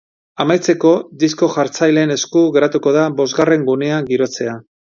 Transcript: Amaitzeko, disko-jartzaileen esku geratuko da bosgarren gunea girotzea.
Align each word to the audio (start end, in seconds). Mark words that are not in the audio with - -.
Amaitzeko, 0.45 0.93
disko-jartzaileen 1.23 2.15
esku 2.15 2.43
geratuko 2.57 2.97
da 2.99 3.07
bosgarren 3.21 3.69
gunea 3.71 4.05
girotzea. 4.13 4.61